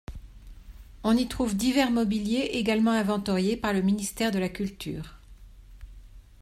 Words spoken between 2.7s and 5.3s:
inventoriés par le ministère de la Culture.